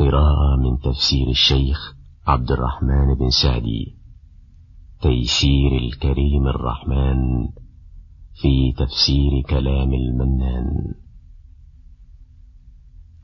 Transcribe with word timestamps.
قراءة 0.00 0.56
من 0.56 0.92
تفسير 0.92 1.28
الشيخ 1.28 1.94
عبد 2.26 2.52
الرحمن 2.52 3.14
بن 3.18 3.30
سعدي. 3.30 3.96
تيسير 5.02 5.72
الكريم 5.72 6.46
الرحمن 6.46 7.18
في 8.42 8.72
تفسير 8.78 9.42
كلام 9.48 9.94
المنان. 9.94 10.94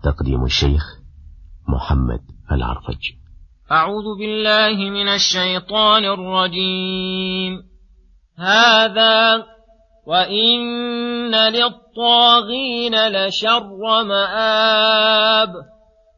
تقديم 0.03 0.45
الشيخ 0.45 0.83
محمد 1.69 2.21
العرفج. 2.53 3.13
أعوذ 3.73 4.19
بالله 4.19 4.91
من 4.91 5.09
الشيطان 5.09 6.05
الرجيم. 6.05 7.63
هذا 8.37 9.45
وإن 10.07 11.35
للطاغين 11.35 13.09
لشر 13.09 14.05
مآب. 14.05 15.76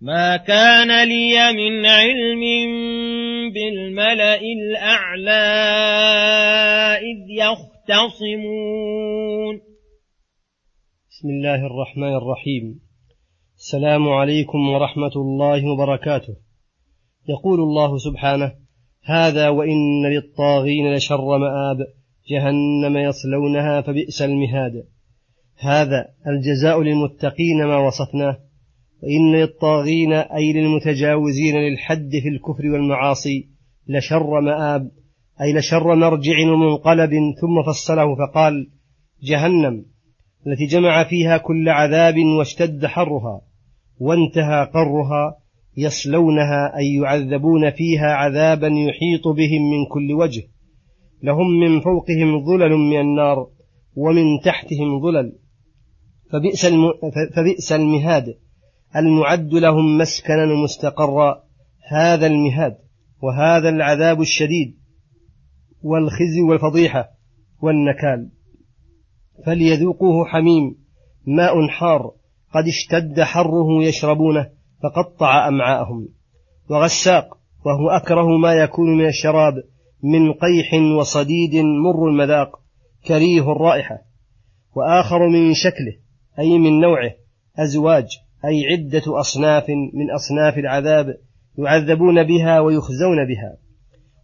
ما 0.00 0.36
كان 0.36 1.08
لي 1.08 1.52
من 1.52 1.86
علم 1.86 2.40
بالملا 3.52 4.40
الاعلى 4.40 5.30
اذ 6.98 7.30
يختصمون 7.38 8.46
بسم 11.10 11.28
الله 11.28 11.66
الرحمن 11.66 12.16
الرحيم 12.16 12.80
السلام 13.56 14.08
عليكم 14.08 14.68
ورحمة 14.68 15.12
الله 15.16 15.72
وبركاته. 15.72 16.36
يقول 17.28 17.60
الله 17.60 17.98
سبحانه 17.98 18.52
هذا 19.04 19.48
وإن 19.48 20.06
للطاغين 20.06 20.94
لشر 20.94 21.38
مآب 21.38 21.76
جهنم 22.30 22.96
يصلونها 22.96 23.80
فبئس 23.80 24.22
المهاد. 24.22 24.72
هذا 25.58 26.06
الجزاء 26.26 26.82
للمتقين 26.82 27.64
ما 27.64 27.76
وصفناه. 27.76 28.45
وإن 29.02 29.36
للطاغين 29.36 30.12
أي 30.12 30.52
للمتجاوزين 30.52 31.56
للحد 31.56 32.10
في 32.22 32.28
الكفر 32.28 32.66
والمعاصي 32.66 33.48
لشر 33.88 34.40
مآب 34.40 34.90
أي 35.40 35.52
لشر 35.52 35.94
مرجع 35.94 36.52
ومنقلب 36.52 37.10
ثم 37.40 37.62
فصله 37.66 38.14
فقال 38.16 38.70
جهنم 39.22 39.84
التي 40.46 40.66
جمع 40.66 41.04
فيها 41.04 41.38
كل 41.38 41.68
عذاب 41.68 42.14
واشتد 42.38 42.86
حرها 42.86 43.40
وانتهى 43.98 44.70
قرها 44.74 45.36
يصلونها 45.76 46.76
أي 46.76 46.94
يعذبون 46.94 47.70
فيها 47.70 48.12
عذابا 48.12 48.66
يحيط 48.66 49.28
بهم 49.28 49.70
من 49.70 49.86
كل 49.92 50.12
وجه 50.12 50.42
لهم 51.22 51.60
من 51.60 51.80
فوقهم 51.80 52.44
ظلل 52.44 52.76
من 52.76 53.00
النار 53.00 53.46
ومن 53.96 54.40
تحتهم 54.44 55.00
ظلل 55.00 55.32
فبئس. 56.32 56.66
فبئس 57.36 57.72
المهاد 57.72 58.34
المعد 58.96 59.52
لهم 59.54 59.98
مسكنا 59.98 60.46
مستقرا. 60.64 61.42
هذا 61.90 62.26
المهاد 62.26 62.76
وهذا 63.22 63.68
العذاب 63.68 64.20
الشديد 64.20 64.76
والخزي 65.82 66.42
والفضيحة 66.48 67.08
والنكال. 67.62 68.30
فليذوقوه 69.46 70.24
حميم 70.24 70.76
ماء 71.26 71.68
حار. 71.68 72.12
قد 72.54 72.64
اشتد 72.66 73.20
حره 73.20 73.84
يشربونه 73.84 74.50
فقطع 74.82 75.48
أمعاءهم. 75.48 76.08
وغساق 76.70 77.38
وهو 77.66 77.90
أكره 77.90 78.36
ما 78.36 78.52
يكون 78.52 78.98
من 78.98 79.06
الشراب 79.06 79.54
من 80.02 80.32
قيح 80.32 80.74
وصديد 80.98 81.54
مر 81.84 82.08
المذاق 82.08 82.60
كريه 83.06 83.52
الرائحة. 83.52 83.98
وآخر 84.76 85.28
من 85.28 85.54
شكله 85.54 85.96
أي 86.38 86.58
من 86.58 86.80
نوعه 86.80 87.10
أزواج. 87.58 88.25
أي 88.46 88.66
عدة 88.66 89.20
أصناف 89.20 89.70
من 89.70 90.10
أصناف 90.10 90.58
العذاب 90.58 91.06
يعذبون 91.58 92.22
بها 92.22 92.60
ويخزون 92.60 93.26
بها. 93.26 93.56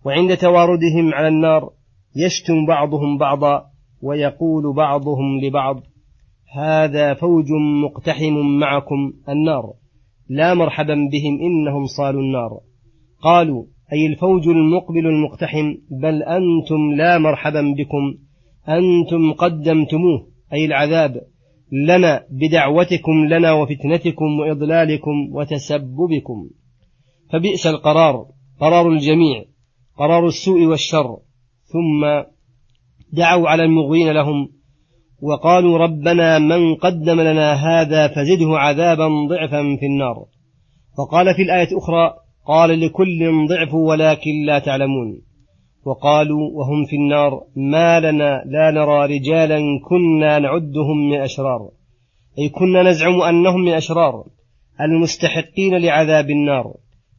وعند 0.05 0.37
تواردهم 0.37 1.15
على 1.15 1.29
النار 1.29 1.71
يشتم 2.17 2.67
بعضهم 2.67 3.19
بعضا 3.19 3.65
ويقول 4.03 4.75
بعضهم 4.77 5.41
لبعض 5.45 5.83
هذا 6.55 7.15
فوج 7.15 7.47
مقتحم 7.85 8.59
معكم 8.61 9.13
النار. 9.29 9.73
لا 10.29 10.55
مرحبا 10.55 10.95
بهم 10.95 11.41
إنهم 11.41 11.87
صالوا 11.87 12.23
النار. 12.23 12.61
قالوا 13.23 13.65
أي 13.93 14.07
الفوج 14.07 14.49
المقبل 14.49 15.07
المقتحم؟ 15.07 15.75
بل 15.91 16.23
أنتم 16.23 16.93
لا 16.97 17.19
مرحبا 17.19 17.75
بكم 17.79 18.15
أنتم 18.69 19.33
قدمتموه 19.33 20.29
أي 20.53 20.65
العذاب. 20.65 21.21
لنا 21.73 22.25
بدعوتكم 22.31 23.25
لنا 23.31 23.53
وفتنتكم 23.53 24.41
وإضلالكم 24.41 25.11
وتسببكم. 25.33 26.51
فبئس 27.33 27.67
القرار 27.67 28.27
قرار 28.61 28.89
الجميع 28.89 29.45
قرار 29.99 30.27
السوء 30.27 30.65
والشر. 30.65 31.17
ثم 31.65 32.23
دعوا 33.13 33.49
على 33.49 33.65
المغوين 33.65 34.11
لهم 34.11 34.49
وقالوا 35.23 35.79
ربنا 35.79 36.39
من 36.39 36.75
قدم 36.75 37.21
لنا 37.21 37.53
هذا 37.53 38.09
فزده 38.09 38.59
عذابا 38.59 39.09
ضعفا 39.29 39.77
في 39.77 39.87
النار. 39.87 40.25
وقال 40.99 41.35
في 41.35 41.43
الآية 41.43 41.69
الأخرى 41.73 42.15
قال 42.47 42.81
لكل 42.81 43.47
ضعف 43.49 43.75
ولكن 43.75 44.45
لا 44.47 44.59
تعلمون. 44.59 45.32
وقالوا 45.85 46.51
وهم 46.53 46.85
في 46.85 46.97
النار 46.97 47.43
ما 47.57 48.01
لنا 48.01 48.43
لا 48.47 48.71
نرى 48.71 49.17
رجالا 49.17 49.61
كنا 49.89 50.39
نعدهم 50.39 51.11
من 51.11 51.21
أشرار. 51.21 51.71
أي 52.39 52.49
كنا 52.49 52.83
نزعم 52.83 53.23
أنهم 53.23 53.61
من 53.61 53.73
أشرار 53.73 54.25
المستحقين 54.81 55.75
لعذاب 55.75 56.31
النار. 56.31 56.75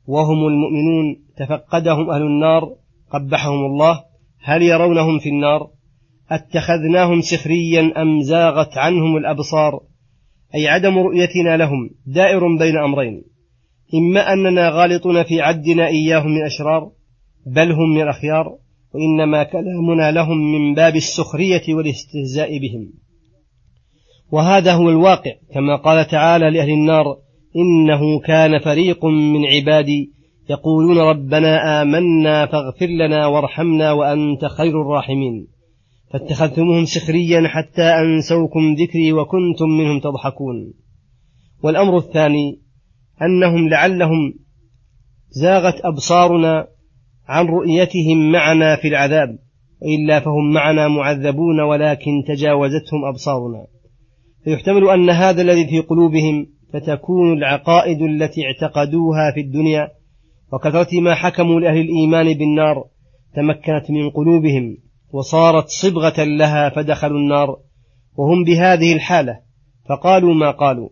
وهم 0.07 0.48
المؤمنون 0.48 1.24
تفقدهم 1.38 2.10
أهل 2.10 2.21
النار 2.21 2.75
قبحهم 3.12 3.65
الله. 3.65 4.04
هل 4.44 4.62
يرونهم 4.62 5.19
في 5.19 5.30
النار؟ 5.30 5.68
أتخذناهم 6.31 7.21
سخريا 7.21 8.01
أم 8.01 8.21
زاغت 8.21 8.77
عنهم 8.77 9.18
الأبصار؟ 9.18 9.80
أي 10.56 10.68
عدم 10.68 10.98
رؤيتنا 10.98 11.57
لهم 11.57 11.89
دائر 12.06 12.57
بين 12.57 12.77
أمرين 12.77 13.24
إما 13.94 14.33
أننا 14.33 14.69
غالطون 14.69 15.24
في 15.24 15.42
عدنا 15.42 15.88
إياهم 15.88 16.31
من 16.31 16.45
أشرار 16.45 16.92
بل 17.45 17.72
هم 17.72 17.94
من 17.94 18.01
الأخيار 18.01 18.57
وإنما 18.94 19.44
كلامنا 19.44 20.12
لهم 20.12 20.38
من 20.38 20.74
باب 20.74 20.95
السخرية 20.95 21.74
والاستهزاء 21.74 22.60
بهم. 22.60 22.94
وهذا 24.31 24.74
هو 24.74 24.90
الواقع 24.90 25.31
كما 25.54 25.75
قال 25.75 26.07
تعالى 26.07 26.50
لأهل 26.50 26.69
النار 26.69 27.06
إنه 27.56 28.19
كان 28.19 28.60
فريق 28.60 29.06
من 29.06 29.45
عبادي 29.45 30.12
يقولون 30.50 30.98
ربنا 30.98 31.81
آمنا 31.81 32.45
فاغفر 32.45 32.86
لنا 32.86 33.28
وارحمنا 33.28 33.92
وأنت 33.92 34.45
خير 34.45 34.81
الراحمين. 34.81 35.48
فاتخذتموهم 36.13 36.86
سخريا 36.86 37.48
حتى 37.48 37.84
أنسوكم 37.84 38.74
ذكري 38.74 39.13
وكنتم 39.13 39.69
منهم 39.69 40.00
تضحكون. 40.00 40.74
والأمر 41.63 41.98
الثاني 41.98 42.60
أنهم 43.22 43.69
لعلهم 43.69 44.34
زاغت 45.30 45.81
أبصارنا 45.86 46.68
عن 47.28 47.46
رؤيتهم 47.46 48.31
معنا 48.31 48.75
في 48.75 48.88
العذاب 48.88 49.40
وإلا 49.81 50.20
فهم 50.20 50.54
معنا 50.54 50.88
معذبون 50.88 51.60
ولكن 51.60 52.12
تجاوزتهم 52.28 53.06
أبصارنا. 53.06 53.66
فيحتمل 54.44 54.90
أن 54.90 55.10
هذا 55.10 55.42
الذي 55.42 55.68
في 55.68 55.80
قلوبهم 55.80 56.48
فتكون 56.74 57.38
العقائد 57.38 58.02
التي 58.02 58.42
اعتقدوها 58.46 59.31
في 59.34 59.40
الدنيا 59.40 59.88
وكثرة 60.54 61.00
ما 61.02 61.16
حكموا 61.16 61.60
لأهل 61.60 61.78
الإيمان 61.78 62.38
بالنار 62.38 62.84
تمكنت 63.36 63.92
من 63.92 64.10
قلوبهم 64.10 64.78
وصارت 65.12 65.68
صبغة 65.68 66.24
لها 66.24 66.69
فدخلوا 66.69 67.18
النار 67.18 67.58
وهم 68.16 68.44
بهذه 68.44 68.94
الحالة 68.94 69.40
فقالوا 69.90 70.34
ما 70.34 70.52
قالوا. 70.52 70.90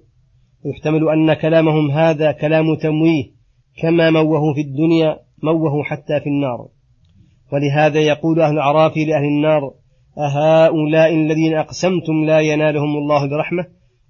يحتمل 0.65 1.09
أن 1.09 1.33
كلامهم 1.33 1.91
هذا 1.91 2.31
كلام 2.31 2.75
تمويه 2.75 3.23
كما 3.81 4.09
موهوا 4.09 4.53
في 4.53 4.61
الدنيا 4.61 5.19
موهوا 5.43 5.83
حتى 5.83 6.19
في 6.19 6.29
النار. 6.29 6.67
ولهذا 7.53 7.99
يقول 7.99 8.41
أهل 8.41 8.53
الأعراف 8.53 8.97
لأهل 8.97 9.25
النار 9.25 9.73
أهؤلاء 10.17 11.13
الذين 11.13 11.57
أقسمتم 11.57 12.25
لا 12.25 12.39
ينالهم 12.39 12.97
الله 12.97 13.29
برحمة 13.29 13.65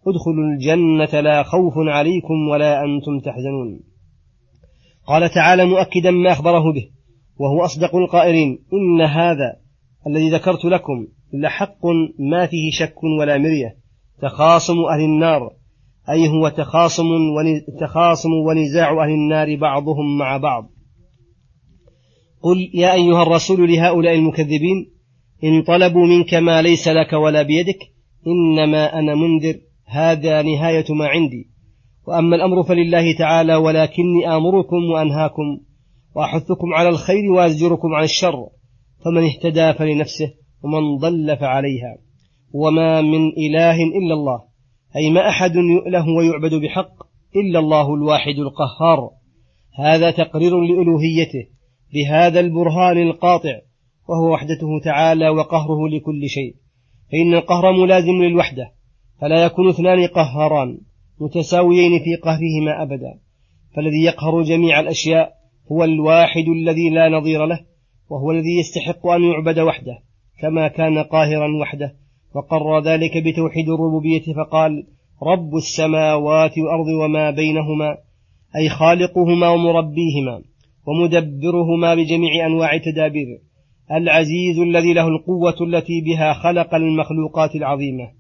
ادخلوا 0.08 0.46
الجنة 0.54 1.20
لا 1.22 1.44
خوف 1.44 1.74
عليكم 1.78 2.48
ولا 2.52 2.84
أنتم 2.84 3.20
تحزنون. 3.20 3.80
قال 5.08 5.30
تعالى 5.30 5.66
مؤكدا 5.66 6.12
ما 6.12 6.32
أخبره 6.32 6.74
به 6.74 6.90
وهو 7.40 7.66
أصدق 7.66 7.96
القائلين 7.96 8.60
إن 8.74 9.02
هذا 9.02 9.56
الذي 10.08 10.30
ذكرت 10.30 10.66
لكم 10.66 11.08
لحق 11.34 11.86
ما 12.20 12.46
فيه 12.46 12.72
شك 12.72 13.04
ولا 13.20 13.38
مرية 13.38 13.78
تخاصم 14.22 14.80
أهل 14.94 15.04
النار 15.04 15.50
أي 16.10 16.30
هو 16.30 16.50
تخاصم 17.80 18.32
ونزاع 18.48 19.04
أهل 19.04 19.10
النار 19.10 19.56
بعضهم 19.56 20.18
مع 20.18 20.38
بعض. 20.38 20.70
قل 22.44 22.70
يا 22.74 22.94
أيها 22.94 23.24
الرسول 23.24 23.72
لهؤلاء 23.72 24.16
المكذبين 24.16 24.92
إن 25.44 25.64
طلبوا 25.64 26.08
منك 26.08 26.34
ما 26.34 26.62
ليس 26.62 26.88
لك 26.88 27.14
ولا 27.14 27.42
بيدك 27.42 27.80
إنما 28.28 29.00
أنا 29.00 29.16
منذر 29.16 29.56
هذا 29.86 30.42
نهاية 30.42 30.86
ما 30.90 31.08
عندي. 31.08 31.50
وأما 32.08 32.36
الأمر 32.36 32.64
فلله 32.64 33.18
تعالى 33.18 33.56
ولكني 33.56 34.36
آمركم 34.36 34.84
وأنهاكم 34.94 35.60
وأحثكم 36.16 36.74
على 36.74 36.90
الخير 36.90 37.32
وأزجركم 37.32 37.88
عن 37.94 38.04
الشر 38.04 38.48
فمن 39.06 39.24
اهتدى 39.24 39.74
فلنفسه 39.74 40.34
ومن 40.64 40.98
ضل 40.98 41.38
فعليها. 41.38 41.98
وما 42.54 43.02
من 43.02 43.28
إله 43.28 43.76
إلا 43.76 44.14
الله 44.14 44.42
أي 44.96 45.10
ما 45.10 45.30
أحد 45.30 45.56
يؤله 45.56 46.10
ويعبد 46.18 46.54
بحق 46.54 46.94
إلا 47.36 47.60
الله 47.60 47.96
الواحد 47.96 48.36
القهار. 48.36 49.10
هذا 49.76 50.12
تقرير 50.12 50.60
لألوهيته. 50.62 51.61
بهذا 51.94 52.40
البرهان 52.40 52.98
القاطع 52.98 53.60
وهو 54.10 54.34
وحدته 54.34 54.80
تعالى 54.84 55.30
وقهره 55.30 55.88
لكل 55.90 56.30
شيء. 56.30 56.56
فإن 57.12 57.34
القهر 57.34 57.72
ملازم 57.72 58.24
للوحدة 58.24 58.72
فلا 59.22 59.46
يكون 59.46 59.70
اثنان 59.70 60.08
قهاران 60.08 60.78
متساويين 61.22 62.00
في 62.00 62.16
قهرهما 62.16 62.84
أبدا. 62.84 63.20
فالذي 63.76 64.04
يقهر 64.04 64.42
جميع 64.42 64.80
الأشياء 64.80 65.34
هو 65.72 65.84
الواحد 65.84 66.48
الذي 66.48 66.90
لا 66.90 67.10
نظير 67.10 67.46
له 67.46 67.60
وهو 68.10 68.32
الذي 68.32 68.60
يستحق 68.60 69.08
أن 69.08 69.24
يعبد 69.24 69.60
وحده 69.60 70.00
كما 70.42 70.68
كان 70.68 70.98
قاهرا 70.98 71.62
وحده. 71.62 71.96
وقر 72.36 72.80
ذلك 72.84 73.18
بتوحيد 73.18 73.70
الربوبية 73.70 74.34
فقال 74.34 74.88
رب 75.24 75.56
السماوات 75.56 76.58
والأرض 76.58 76.88
وما 76.88 77.32
بينهما 77.32 77.98
أي 78.56 78.70
خالقهما 78.70 79.50
ومربيهما. 79.50 80.42
ومدبرهما 80.88 81.96
بجميع 81.96 82.46
أنواع 82.46 82.74
التدابير. 82.74 83.28
العزيز 83.92 84.60
الذي 84.60 84.94
له 84.94 85.08
القوة 85.08 85.56
التي 85.68 86.02
بها 86.02 86.34
خلق 86.34 86.76
المخلوقات 86.76 87.56
العظيمة. 87.56 88.12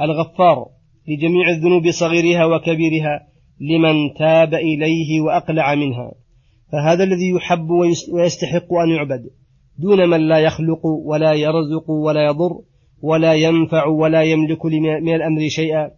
الغفار 0.00 0.66
لجميع 1.08 1.48
الذنوب 1.48 1.90
صغيرها 1.90 2.44
وكبيرها 2.44 3.26
لمن 3.60 4.14
تاب 4.18 4.54
إليه 4.54 5.20
وأقلع 5.20 5.74
منها. 5.74 6.12
فهذا 6.72 7.04
الذي 7.04 7.30
يحب 7.30 7.70
ويستحق 8.12 8.74
أن 8.74 8.88
يعبد. 8.96 9.30
دون 9.78 10.08
من 10.08 10.28
لا 10.28 10.38
يخلق 10.38 10.86
ولا 10.86 11.32
يرزق 11.32 11.90
ولا 11.90 12.26
يضر 12.26 12.60
ولا 13.02 13.34
ينفع 13.34 13.86
ولا 13.86 14.22
يملك 14.22 14.64
من 15.02 15.14
الأمر 15.14 15.48
شيئا. 15.48 15.90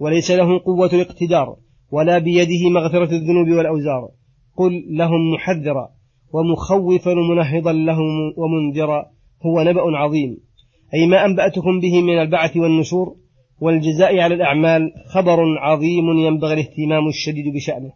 وليس 0.00 0.30
له 0.30 0.58
قوة 0.58 0.90
الاقتدار 0.92 1.56
ولا 1.92 2.18
بيده 2.18 2.70
مغفرة 2.70 3.12
الذنوب 3.12 3.48
والأوزار. 3.48 4.08
قل 4.56 4.84
لهم 4.88 5.32
محذرا 5.34 5.88
ومخوفا 6.32 7.10
ومنهضا 7.10 7.72
لهم 7.72 8.34
ومنذرا 8.36 9.06
هو 9.46 9.62
نبأ 9.62 9.82
عظيم. 9.96 10.36
أي 10.94 11.06
ما 11.06 11.24
أنبأتكم 11.24 11.80
به 11.80 12.02
من 12.02 12.18
البعث 12.18 12.56
والنشور 12.56 13.16
والجزاء 13.60 14.18
على 14.18 14.34
الأعمال 14.34 14.92
خبر 15.06 15.58
عظيم 15.58 16.18
ينبغي 16.18 16.54
الاهتمام 16.54 17.08
الشديد 17.08 17.54
بشأنه 17.54 17.92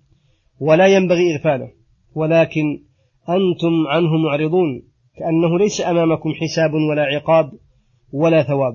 ولا 0.60 0.86
ينبغي 0.86 1.34
إغفاله 1.34 1.70
ولكن 2.14 2.82
أنتم 3.28 3.86
عنه 3.86 4.16
معرضون 4.16 4.82
كأنه 5.18 5.58
ليس 5.58 5.80
أمامكم 5.80 6.32
حساب 6.34 6.74
ولا 6.74 7.02
عقاب 7.02 7.52
ولا 8.12 8.42
ثواب. 8.42 8.74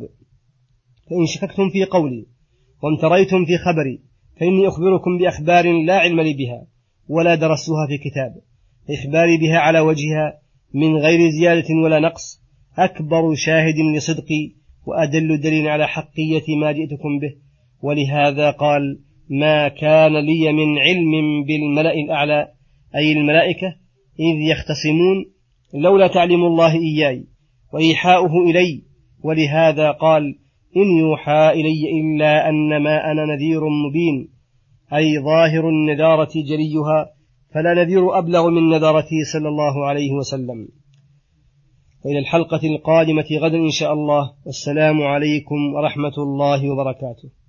فإن 1.10 1.26
شككتم 1.26 1.70
في 1.70 1.86
قولي 1.86 2.26
وامتريتم 2.84 3.46
في 3.46 3.58
خبري 3.58 4.02
فإني 4.40 4.68
أخبركم 4.68 5.18
بأخبار 5.18 5.84
لا 5.86 5.98
علم 5.98 6.22
لي 6.22 6.34
بها. 6.34 6.73
ولا 7.10 7.36
درستها 7.36 7.88
في 7.88 7.98
كتاب. 7.98 8.32
إخباري 8.90 9.38
بها 9.38 9.58
على 9.58 9.80
وجهها 9.80 10.40
من 10.74 10.98
غير 10.98 11.30
زيادة 11.30 11.76
ولا 11.84 12.00
نقص 12.00 12.42
أكبر 12.78 13.36
شاهد 13.36 13.76
لصدقي 13.96 14.52
وأدل 14.86 15.40
دليل 15.40 15.68
على 15.68 15.88
حقية 15.88 16.56
ما 16.62 16.72
جئتكم 16.72 17.20
به. 17.22 17.36
ولهذا 17.82 18.52
قال 18.52 19.00
ما 19.30 19.68
كان 19.68 20.18
لي 20.18 20.54
من 20.54 20.80
علم 20.80 21.44
بالملأ 21.44 21.94
الأعلى 21.94 22.48
أي 22.96 23.12
الملائكة 23.12 23.68
إذ 24.20 24.52
يختصمون 24.52 25.26
لولا 25.74 26.08
تعلم 26.08 26.46
الله 26.46 26.74
إياي 26.74 27.28
وإيحاؤه 27.74 28.50
إلي. 28.50 28.84
ولهذا 29.24 29.92
قال 29.92 30.36
إن 30.78 30.98
يوحى 30.98 31.50
إلي 31.50 32.02
إلا 32.02 32.50
أنما 32.50 33.12
أنا 33.12 33.26
نذير 33.26 33.62
مبين 33.70 34.30
أي 34.96 35.20
ظاهر 35.20 35.70
النذارة 35.70 36.32
جليها 36.36 37.14
فلا 37.54 37.74
نذير 37.74 38.18
أبلغ 38.18 38.50
من 38.50 38.70
نذارته 38.70 39.18
صلى 39.34 39.48
الله 39.50 39.86
عليه 39.86 40.12
وسلم. 40.12 40.68
وإلى 42.06 42.20
الحلقة 42.20 42.68
القادمة 42.68 43.26
غدا 43.40 43.58
إن 43.58 43.72
شاء 43.72 43.94
الله 43.94 44.34
والسلام 44.46 45.02
عليكم 45.02 45.74
ورحمة 45.76 46.14
الله 46.18 46.70
وبركاته. 46.70 47.43